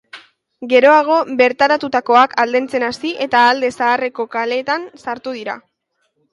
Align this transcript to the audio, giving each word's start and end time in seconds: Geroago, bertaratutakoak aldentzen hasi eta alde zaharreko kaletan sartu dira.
Geroago, 0.69 1.17
bertaratutakoak 1.41 2.33
aldentzen 2.45 2.87
hasi 2.89 3.13
eta 3.29 3.45
alde 3.53 3.71
zaharreko 3.79 4.29
kaletan 4.39 4.91
sartu 5.07 5.39
dira. 5.41 5.63